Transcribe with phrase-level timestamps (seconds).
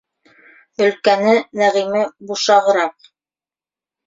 [0.85, 2.01] Өлкәне, Нәғиме,
[2.31, 3.13] бушағыраҡ.